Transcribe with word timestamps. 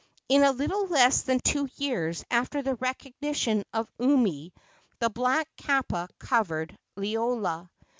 In 0.29 0.41
a 0.41 0.51
little 0.51 0.87
less 0.87 1.21
than 1.21 1.39
two 1.41 1.69
years 1.75 2.25
after 2.31 2.63
the 2.63 2.73
recognition 2.73 3.63
of 3.71 3.87
Umi 3.99 4.51
the 4.97 5.11
black 5.11 5.47
kapa 5.57 6.07
covered 6.17 6.75
Liloa. 6.97 7.69